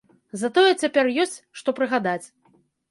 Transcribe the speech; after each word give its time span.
Затое 0.43 0.71
цяпер 0.81 1.11
ёсць, 1.27 1.37
што 1.63 1.69
прыгадаць. 1.83 2.23